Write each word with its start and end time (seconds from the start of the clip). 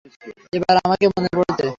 এবার 0.53 0.75
আমাকে 0.85 1.05
মনে 1.07 1.29
পড়েছে? 1.33 1.65